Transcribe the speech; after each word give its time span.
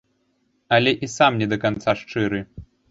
Але 0.77 0.91
і 1.07 1.11
сам 1.19 1.31
не 1.43 1.47
да 1.55 1.63
канца 1.67 1.99
шчыры. 2.03 2.39